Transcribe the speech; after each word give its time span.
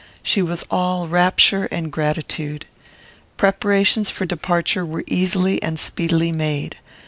She 0.23 0.41
was 0.41 0.65
all 0.71 1.07
rapture 1.07 1.65
and 1.65 1.91
gratitude. 1.91 2.65
Preparations 3.37 4.09
for 4.09 4.25
departure 4.25 4.83
were 4.83 5.03
easily 5.05 5.61
and 5.61 5.79
speedily 5.79 6.31
made. 6.31 6.75